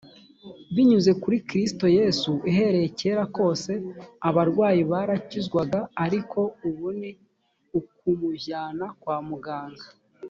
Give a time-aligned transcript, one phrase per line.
[0.75, 3.71] binyuze kuri kristo yesu uhereye kera kose
[4.27, 7.11] abarwayi barakizwaga ariko ubu ni
[7.79, 9.85] ukumujyana kwa muganga